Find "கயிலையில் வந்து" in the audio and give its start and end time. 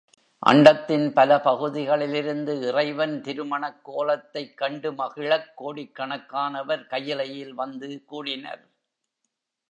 6.87-8.03